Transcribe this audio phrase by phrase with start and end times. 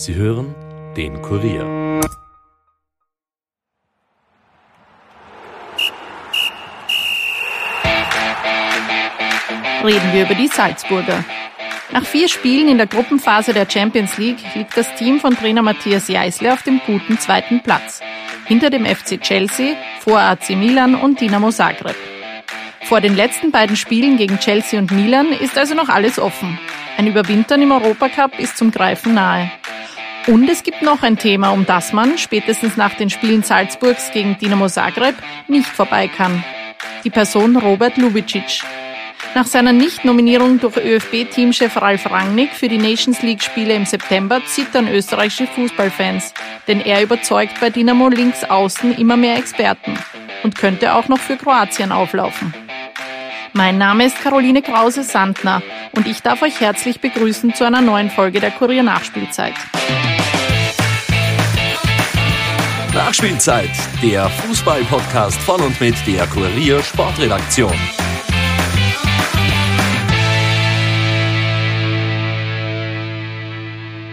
[0.00, 0.54] Sie hören
[0.96, 1.60] den Kurier.
[9.84, 11.22] Reden wir über die Salzburger.
[11.92, 16.08] Nach vier Spielen in der Gruppenphase der Champions League liegt das Team von Trainer Matthias
[16.08, 18.00] Jeißle auf dem guten zweiten Platz.
[18.46, 21.96] Hinter dem FC Chelsea, vor AC Milan und Dinamo Zagreb.
[22.84, 26.58] Vor den letzten beiden Spielen gegen Chelsea und Milan ist also noch alles offen.
[26.96, 29.50] Ein Überwintern im Europacup ist zum Greifen nahe.
[30.26, 34.36] Und es gibt noch ein Thema, um das man, spätestens nach den Spielen Salzburgs gegen
[34.38, 35.14] Dinamo Zagreb,
[35.48, 36.44] nicht vorbei kann.
[37.04, 38.62] Die Person Robert Lubicic.
[39.34, 45.46] Nach seiner Nicht-Nominierung durch ÖFB-Teamchef Ralf Rangnick für die Nations League-Spiele im September zittern österreichische
[45.46, 46.34] Fußballfans,
[46.66, 49.94] denn er überzeugt bei Dinamo links außen immer mehr Experten
[50.42, 52.52] und könnte auch noch für Kroatien auflaufen.
[53.52, 58.38] Mein Name ist Caroline Krause-Sandner und ich darf euch herzlich begrüßen zu einer neuen Folge
[58.38, 59.54] der Kurier Nachspielzeit.
[62.94, 63.70] Nachspielzeit,
[64.02, 67.72] der Fußball-Podcast von und mit der Kurier Sportredaktion.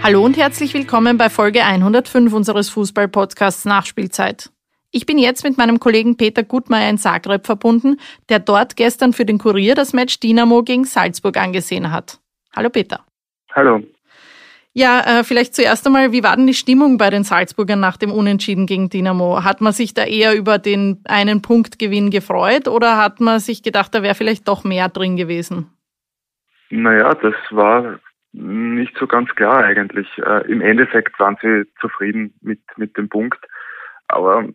[0.01, 4.49] Hallo und herzlich willkommen bei Folge 105 unseres Fußball-Podcasts Nachspielzeit.
[4.91, 7.97] Ich bin jetzt mit meinem Kollegen Peter Gutmeier in Zagreb verbunden,
[8.29, 12.19] der dort gestern für den Kurier das Match Dynamo gegen Salzburg angesehen hat.
[12.55, 13.05] Hallo Peter.
[13.53, 13.83] Hallo.
[14.73, 18.11] Ja, äh, vielleicht zuerst einmal, wie war denn die Stimmung bei den Salzburgern nach dem
[18.11, 19.43] Unentschieden gegen Dynamo?
[19.43, 23.95] Hat man sich da eher über den einen Punktgewinn gefreut oder hat man sich gedacht,
[23.95, 25.71] da wäre vielleicht doch mehr drin gewesen?
[26.69, 27.99] Naja, das war
[28.33, 30.07] nicht so ganz klar eigentlich.
[30.19, 33.39] Äh, Im Endeffekt waren sie zufrieden mit, mit dem Punkt,
[34.07, 34.45] aber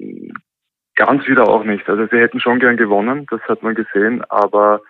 [0.96, 1.88] ganz wieder auch nicht.
[1.88, 4.80] Also sie hätten schon gern gewonnen, das hat man gesehen, aber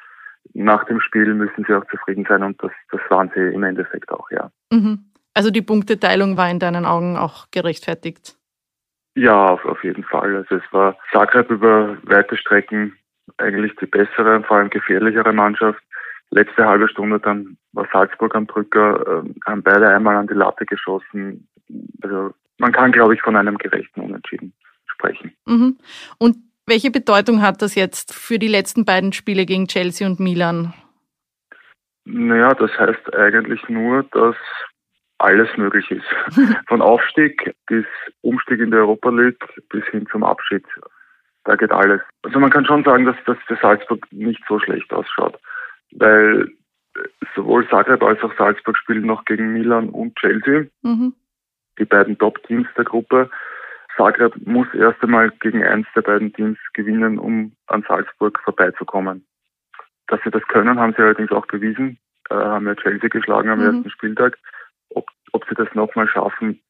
[0.55, 4.11] nach dem Spiel müssen sie auch zufrieden sein und das, das waren sie im Endeffekt
[4.11, 4.51] auch, ja.
[4.73, 5.05] Mhm.
[5.35, 8.37] Also die Punkteteilung war in deinen Augen auch gerechtfertigt?
[9.15, 10.37] Ja, auf, auf jeden Fall.
[10.37, 12.97] Also es war Zagreb über weite Strecken
[13.39, 15.83] eigentlich die bessere, vor allem gefährlichere Mannschaft
[16.33, 20.65] letzte halbe Stunde dann war Salzburg am Drücker, äh, haben beide einmal an die Latte
[20.65, 21.49] geschossen.
[22.03, 24.53] Also man kann, glaube ich, von einem gerechten Unentschieden
[24.87, 25.33] sprechen.
[25.47, 25.79] Mhm.
[26.19, 30.73] Und welche Bedeutung hat das jetzt für die letzten beiden Spiele gegen Chelsea und Milan?
[32.05, 34.37] Naja, das heißt eigentlich nur, dass
[35.19, 36.07] alles möglich ist.
[36.69, 37.85] Von Aufstieg bis
[38.23, 40.65] Umstieg in die Europa League bis hin zum Abschied.
[41.45, 42.01] Da geht alles.
[42.23, 45.39] Also man kann schon sagen, dass das für Salzburg nicht so schlecht ausschaut
[45.93, 46.49] weil
[47.35, 51.15] sowohl Zagreb als auch Salzburg spielen noch gegen Milan und Chelsea, mhm.
[51.79, 53.31] Die beiden Top-Teams der Gruppe.
[53.97, 59.27] Zagreb muss erst einmal gegen eins der beiden Teams gewinnen, um an Salzburg vorbeizukommen.
[60.07, 61.99] Dass sie das können, haben sie allerdings auch bewiesen.
[62.31, 63.67] Äh, haben ja Chelsea geschlagen am mhm.
[63.67, 64.39] ersten Spieltag.
[64.91, 66.61] Ob, ob sie das nochmal schaffen,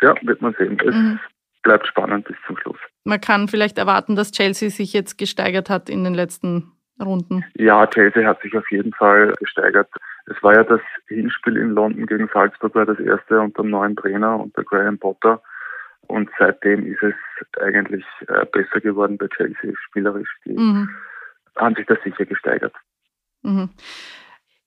[0.00, 0.78] ja, wird man sehen.
[0.80, 1.20] Es mhm.
[1.62, 2.78] bleibt spannend bis zum Schluss.
[3.04, 7.44] Man kann vielleicht erwarten, dass Chelsea sich jetzt gesteigert hat in den letzten Runden?
[7.56, 9.88] Ja, Chelsea hat sich auf jeden Fall gesteigert.
[10.26, 13.96] Es war ja das Hinspiel in London gegen Salzburg, war das erste unter dem neuen
[13.96, 15.42] Trainer, unter Graham Potter.
[16.06, 17.14] Und seitdem ist es
[17.60, 20.28] eigentlich äh, besser geworden bei Chelsea spielerisch.
[20.44, 20.90] Die mhm.
[21.56, 22.74] haben sich da sicher gesteigert.
[23.42, 23.70] Mhm.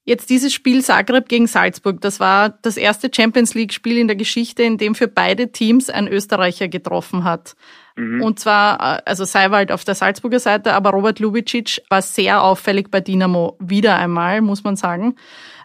[0.04, 4.64] Jetzt dieses Spiel Zagreb gegen Salzburg, das war das erste Champions League-Spiel in der Geschichte,
[4.64, 7.58] in dem für beide Teams ein Österreicher getroffen hat.
[7.98, 8.22] Mhm.
[8.22, 12.90] Und zwar, äh, also Seiwald auf der Salzburger Seite, aber Robert Lubicic war sehr auffällig
[12.92, 13.58] bei Dynamo.
[13.60, 15.16] Wieder einmal, muss man sagen.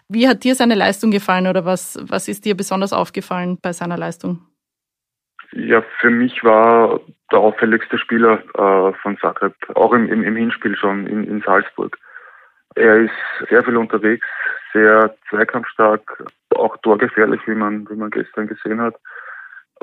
[0.09, 3.97] Wie hat dir seine Leistung gefallen oder was, was ist dir besonders aufgefallen bei seiner
[3.97, 4.41] Leistung?
[5.51, 6.99] Ja, für mich war
[7.31, 11.97] der auffälligste Spieler äh, von Zagreb, auch im, im, im Hinspiel schon in, in Salzburg.
[12.75, 14.25] Er ist sehr viel unterwegs,
[14.73, 18.95] sehr zweikampfstark, auch torgefährlich, wie man, wie man gestern gesehen hat.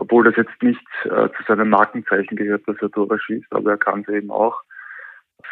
[0.01, 3.77] Obwohl das jetzt nicht äh, zu seinem Markenzeichen gehört, dass er Tore schießt, aber er
[3.77, 4.63] kann es eben auch.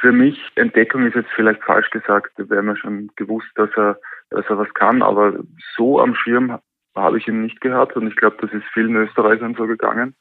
[0.00, 3.98] Für mich, Entdeckung ist jetzt vielleicht falsch gesagt, wir haben ja schon gewusst, dass er,
[4.30, 5.34] dass er was kann, aber
[5.76, 6.58] so am Schirm
[6.96, 10.16] habe ich ihn nicht gehabt und ich glaube, das ist vielen Österreichern so gegangen,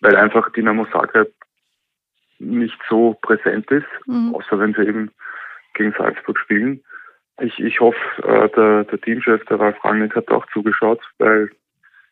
[0.00, 1.32] weil einfach Dynamo Zagreb
[2.40, 4.34] nicht so präsent ist, mhm.
[4.34, 5.12] außer wenn sie eben
[5.74, 6.82] gegen Salzburg spielen.
[7.40, 11.50] Ich, ich hoffe, äh, der, der Teamchef, der Ralf Rangnick, hat auch zugeschaut, weil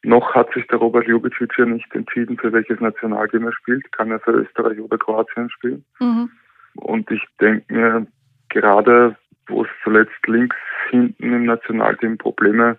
[0.08, 3.90] noch hat sich der Robert Ljubicic ja nicht entschieden, für welches Nationalteam er spielt.
[3.92, 5.84] Kann er für Österreich oder Kroatien spielen?
[6.00, 6.30] Mhm.
[6.76, 8.06] Und ich denke mir,
[8.48, 9.16] gerade
[9.48, 10.56] wo es zuletzt links
[10.90, 12.78] hinten im Nationalteam Probleme,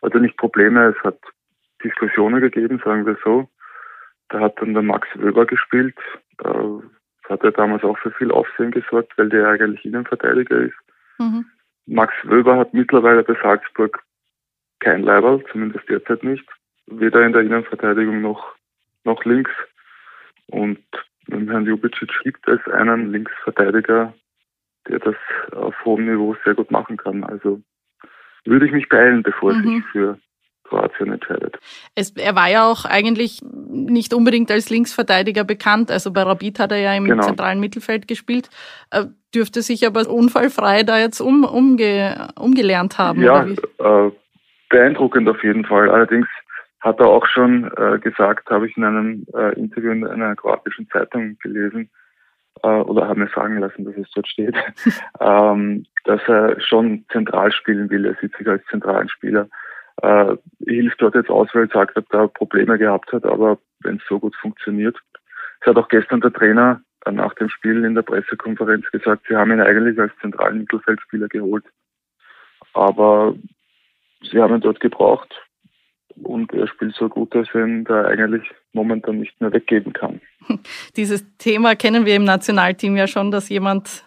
[0.00, 1.18] also nicht Probleme, es hat
[1.84, 3.48] Diskussionen gegeben, sagen wir so.
[4.28, 5.98] Da hat dann der Max Wöber gespielt.
[6.44, 10.74] Äh, hat er damals auch für viel Aufsehen gesorgt, weil der eigentlich Innenverteidiger ist.
[11.18, 11.46] Mhm.
[11.86, 14.02] Max Wöber hat mittlerweile bei Salzburg
[14.80, 16.44] kein Leiberl, zumindest derzeit nicht.
[16.90, 18.54] Weder in der Innenverteidigung noch,
[19.04, 19.50] noch links.
[20.48, 20.78] Und
[21.30, 24.12] Herrn Jubicic gibt es einen Linksverteidiger,
[24.88, 25.16] der das
[25.52, 27.24] auf hohem Niveau sehr gut machen kann.
[27.24, 27.60] Also
[28.44, 29.62] würde ich mich beeilen, bevor mhm.
[29.62, 30.18] sich für
[30.64, 31.58] Kroatien entscheidet.
[31.94, 35.90] Es, er war ja auch eigentlich nicht unbedingt als Linksverteidiger bekannt.
[35.90, 37.22] Also bei Rabid hat er ja im genau.
[37.22, 38.48] zentralen Mittelfeld gespielt.
[38.90, 43.22] Er dürfte sich aber unfallfrei da jetzt um, umge, umgelernt haben.
[43.22, 44.10] Ja, äh,
[44.70, 45.90] beeindruckend auf jeden Fall.
[45.90, 46.28] Allerdings
[46.80, 50.88] hat er auch schon äh, gesagt, habe ich in einem äh, Interview in einer kroatischen
[50.88, 51.90] Zeitung gelesen,
[52.62, 54.56] äh, oder habe mir sagen lassen, dass es dort steht,
[55.20, 58.06] ähm, dass er schon zentral spielen will.
[58.06, 59.48] Er sieht sich als zentralen Spieler.
[60.02, 60.36] Äh,
[60.66, 64.34] hilft dort jetzt aus, weil Zagreb da Probleme gehabt hat, aber wenn es so gut
[64.36, 64.96] funktioniert.
[65.60, 69.36] Es hat auch gestern der Trainer äh, nach dem Spiel in der Pressekonferenz gesagt, sie
[69.36, 71.64] haben ihn eigentlich als zentralen Mittelfeldspieler geholt.
[72.72, 73.34] Aber
[74.22, 75.34] sie haben ihn dort gebraucht
[76.22, 80.20] und er spielt so gut, dass er ihn da eigentlich momentan nicht mehr weggeben kann.
[80.96, 84.04] Dieses Thema kennen wir im Nationalteam ja schon, dass jemand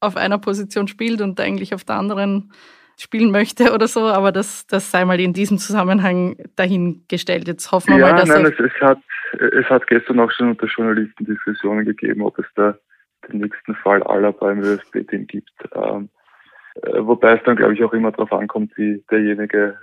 [0.00, 2.52] auf einer Position spielt und eigentlich auf der anderen
[2.98, 7.48] spielen möchte oder so, aber das, das sei mal in diesem Zusammenhang dahingestellt.
[7.48, 8.98] Jetzt hoffen wir ja, mal, dass nein, es, es, hat,
[9.32, 12.76] es hat gestern auch schon unter Journalisten Diskussionen gegeben, ob es da
[13.28, 15.50] den nächsten Fall aller beim ÖSB-Team gibt.
[15.74, 16.08] Ähm,
[16.82, 19.78] äh, wobei es dann, glaube ich, auch immer darauf ankommt, wie derjenige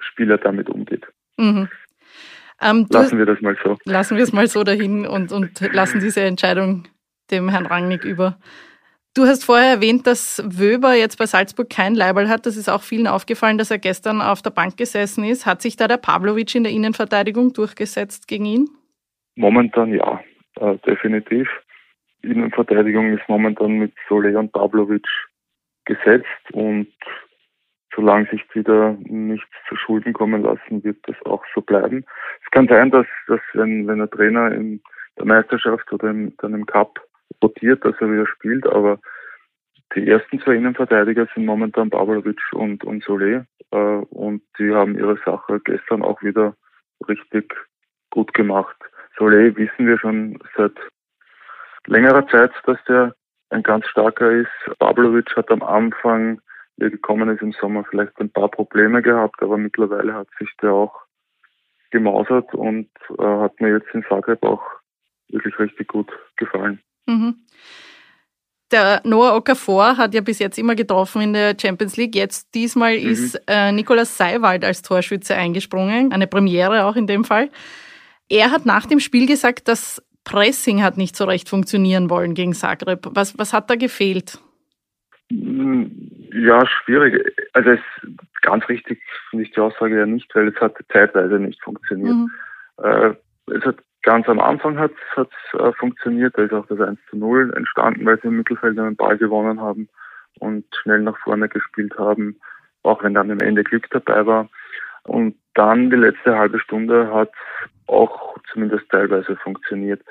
[0.00, 1.06] Spieler damit umgeht.
[1.36, 1.68] Mhm.
[2.60, 3.76] Ähm, lassen wir das mal so.
[3.84, 6.84] Lassen wir es mal so dahin und, und lassen diese Entscheidung
[7.30, 8.38] dem Herrn Rangnick über.
[9.16, 12.46] Du hast vorher erwähnt, dass Wöber jetzt bei Salzburg kein Leiberl hat.
[12.46, 15.46] Das ist auch vielen aufgefallen, dass er gestern auf der Bank gesessen ist.
[15.46, 18.70] Hat sich da der Pavlovic in der Innenverteidigung durchgesetzt gegen ihn?
[19.36, 20.20] Momentan ja,
[20.56, 21.48] äh, definitiv.
[22.22, 25.06] Innenverteidigung ist momentan mit Sole und Pavlovic
[25.84, 26.88] gesetzt und
[27.94, 32.04] solange sich wieder nichts zu Schulden kommen lassen, wird das auch so bleiben.
[32.44, 34.80] Es kann sein, dass, dass wenn, wenn ein Trainer in
[35.18, 37.00] der Meisterschaft oder im, dann im Cup
[37.42, 38.98] rotiert, dass er wieder spielt, aber
[39.94, 45.18] die ersten zwei Innenverteidiger sind momentan Pavlovic und, und Solé äh, und die haben ihre
[45.24, 46.56] Sache gestern auch wieder
[47.08, 47.54] richtig
[48.10, 48.76] gut gemacht.
[49.18, 50.72] Solé wissen wir schon seit
[51.86, 53.14] längerer Zeit, dass der
[53.50, 54.78] ein ganz starker ist.
[54.78, 56.40] Pavlovic hat am Anfang,
[56.76, 60.94] gekommen ist im Sommer, vielleicht ein paar Probleme gehabt, aber mittlerweile hat sich der auch
[61.90, 62.88] gemausert und
[63.18, 64.62] äh, hat mir jetzt in Zagreb auch
[65.28, 66.80] wirklich richtig gut gefallen.
[67.06, 67.36] Mhm.
[68.70, 72.16] Der Noah Okafor hat ja bis jetzt immer getroffen in der Champions League.
[72.16, 73.08] Jetzt diesmal mhm.
[73.08, 76.12] ist äh, Nikolaus Seiwald als Torschütze eingesprungen.
[76.12, 77.50] Eine Premiere auch in dem Fall.
[78.28, 82.54] Er hat nach dem Spiel gesagt, das Pressing hat nicht so recht funktionieren wollen gegen
[82.54, 83.06] Zagreb.
[83.10, 84.38] Was, was hat da gefehlt?
[85.30, 85.84] Mm,
[86.34, 87.32] ja, schwierig.
[87.52, 87.80] Also es,
[88.42, 92.14] ganz richtig finde ich die Aussage ja nicht, weil es hat zeitweise nicht funktioniert.
[92.14, 92.30] Mhm.
[92.82, 93.14] Äh,
[93.46, 97.16] es hat Ganz am Anfang hat es äh, funktioniert, da ist auch das 1 zu
[97.16, 99.88] 0 entstanden, weil sie im Mittelfeld einen Ball gewonnen haben
[100.40, 102.38] und schnell nach vorne gespielt haben,
[102.82, 104.50] auch wenn dann am Ende Glück dabei war.
[105.04, 107.32] Und dann die letzte halbe Stunde hat
[107.86, 110.02] auch zumindest teilweise funktioniert.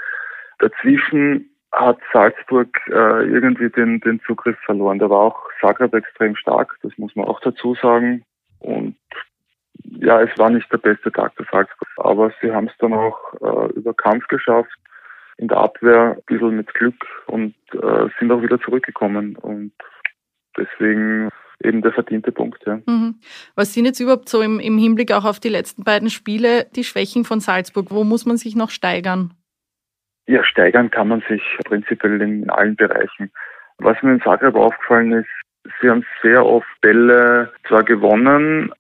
[0.58, 5.00] Dazwischen hat Salzburg äh, irgendwie den, den Zugriff verloren.
[5.00, 8.24] Da war auch Zagreb extrem stark, das muss man auch dazu sagen.
[8.60, 8.96] Und
[9.84, 13.18] ja, es war nicht der beste Tag für Salzburg, aber sie haben es dann auch
[13.42, 14.72] äh, über Kampf geschafft,
[15.38, 16.96] in der Abwehr ein bisschen mit Glück
[17.28, 19.74] und äh, sind auch wieder zurückgekommen und
[20.56, 21.30] deswegen
[21.64, 22.64] eben der verdiente Punkt.
[22.68, 22.82] Ja.
[22.86, 23.16] Mhm.
[23.56, 26.84] Was sind jetzt überhaupt so im, im Hinblick auch auf die letzten beiden Spiele die
[26.84, 27.88] Schwächen von Salzburg?
[27.90, 29.34] Wo muss man sich noch steigern?
[30.26, 33.32] Ja, steigern kann man sich prinzipiell in allen Bereichen.
[33.80, 35.30] Was mir in Zagreb aufgefallen ist,
[35.82, 38.72] sie haben sehr oft Bälle zwar gewonnen,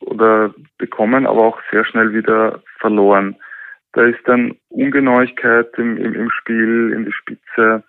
[0.00, 3.36] oder bekommen, aber auch sehr schnell wieder verloren.
[3.92, 7.82] Da ist dann Ungenauigkeit im, im, im Spiel, in die Spitze.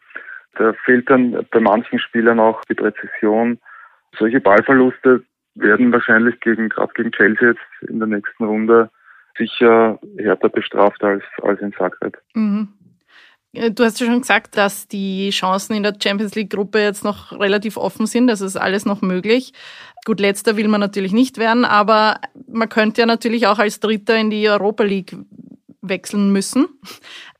[0.56, 3.60] Da fehlt dann bei manchen Spielern auch die Präzision.
[4.18, 5.24] Solche Ballverluste
[5.56, 8.90] werden wahrscheinlich gegen, gerade gegen Chelsea jetzt in der nächsten Runde
[9.38, 12.18] sicher härter bestraft als, als in Zagreb.
[12.34, 12.68] Mhm.
[13.54, 17.32] Äh, du hast ja schon gesagt, dass die Chancen in der Champions League-Gruppe jetzt noch
[17.32, 18.28] relativ offen sind.
[18.28, 19.54] Das ist alles noch möglich.
[20.06, 24.18] Gut, letzter will man natürlich nicht werden, aber man könnte ja natürlich auch als Dritter
[24.18, 25.16] in die Europa League
[25.82, 26.68] wechseln müssen.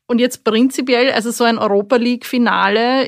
[0.08, 3.08] Und jetzt prinzipiell, also so ein Europa League-Finale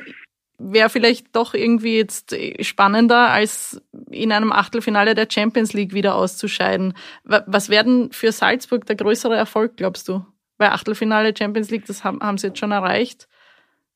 [0.57, 6.93] wäre vielleicht doch irgendwie jetzt spannender, als in einem Achtelfinale der Champions League wieder auszuscheiden.
[7.25, 10.25] Was werden für Salzburg der größere Erfolg, glaubst du?
[10.57, 13.27] Weil Achtelfinale Champions League, das haben, haben sie jetzt schon erreicht.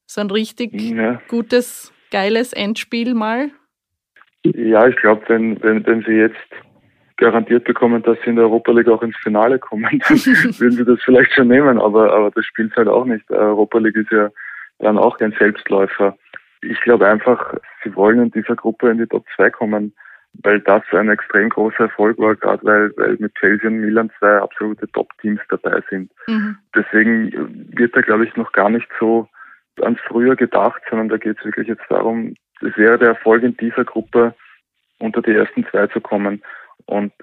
[0.05, 1.21] So ein richtig ja.
[1.27, 3.51] gutes, geiles Endspiel mal.
[4.43, 6.35] Ja, ich glaube, wenn, wenn, wenn sie jetzt
[7.17, 10.17] garantiert bekommen, dass sie in der Europa League auch ins Finale kommen, dann
[10.59, 13.29] würden sie das vielleicht schon nehmen, aber, aber das spielt halt auch nicht.
[13.29, 14.29] Der Europa League ist ja
[14.79, 16.17] dann auch kein Selbstläufer.
[16.61, 19.93] Ich glaube einfach, sie wollen in dieser Gruppe in die Top 2 kommen,
[20.43, 24.37] weil das ein extrem großer Erfolg war, gerade weil, weil mit Chelsea und Milan zwei
[24.37, 26.11] absolute Top-Teams dabei sind.
[26.27, 26.57] Mhm.
[26.75, 29.27] Deswegen wird da, glaube ich, noch gar nicht so
[29.81, 33.55] ans Früher gedacht, sondern da geht es wirklich jetzt darum, es wäre der Erfolg in
[33.57, 34.33] dieser Gruppe,
[34.99, 36.41] unter die ersten zwei zu kommen.
[36.85, 37.13] Und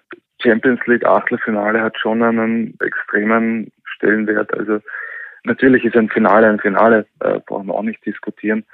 [0.41, 4.53] Champions League Achtelfinale hat schon einen extremen Stellenwert.
[4.55, 4.81] Also
[5.45, 8.65] natürlich ist ein Finale ein Finale, äh, brauchen wir auch nicht diskutieren.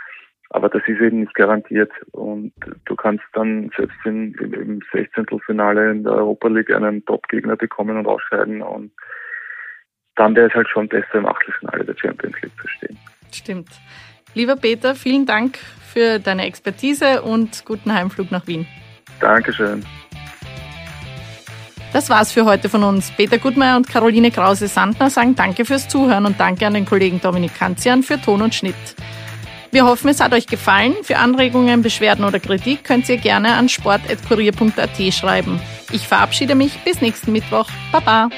[0.51, 1.93] Aber das ist eben nicht garantiert.
[2.13, 2.53] Und
[2.85, 5.27] du kannst dann selbst in, im 16.
[5.47, 8.61] Finale in der Europa League einen Top-Gegner bekommen und ausscheiden.
[8.61, 8.93] Und
[10.17, 12.99] dann wäre es halt schon besser, im Achtelfinale der Champions League zu stehen.
[13.33, 13.69] Stimmt.
[14.35, 15.59] Lieber Peter, vielen Dank
[15.93, 18.67] für deine Expertise und guten Heimflug nach Wien.
[19.21, 19.85] Dankeschön.
[21.93, 23.11] Das war's für heute von uns.
[23.11, 27.57] Peter Gutmeier und Caroline Krause-Sandner sagen Danke fürs Zuhören und danke an den Kollegen Dominik
[27.57, 28.95] Kanzian für Ton und Schnitt.
[29.73, 30.95] Wir hoffen, es hat euch gefallen.
[31.03, 35.61] Für Anregungen, Beschwerden oder Kritik könnt ihr gerne an sport.kurier.at schreiben.
[35.93, 37.69] Ich verabschiede mich bis nächsten Mittwoch.
[37.93, 38.31] Baba!